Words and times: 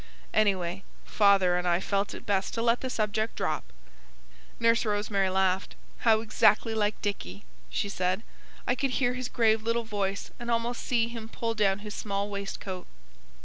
Anyway 0.33 0.81
father 1.05 1.55
and 1.57 1.67
I 1.67 1.79
felt 1.79 2.15
it 2.15 2.25
best 2.25 2.55
to 2.55 2.63
let 2.63 2.81
the 2.81 2.89
subject 2.89 3.35
drop.'" 3.35 3.71
Nurse 4.59 4.83
Rosemary 4.83 5.29
laughed. 5.29 5.75
"How 5.99 6.21
exactly 6.21 6.73
like 6.73 6.99
Dicky," 7.03 7.45
she 7.69 7.87
said. 7.87 8.23
"I 8.65 8.73
could 8.73 8.97
hear 8.97 9.13
his 9.13 9.29
grave 9.29 9.61
little 9.61 9.83
voice, 9.85 10.31
and 10.39 10.49
almost 10.49 10.81
see 10.81 11.07
him 11.07 11.29
pull 11.29 11.53
down 11.53 11.85
his 11.85 11.93
small 11.93 12.31
waistcoat!" 12.31 12.87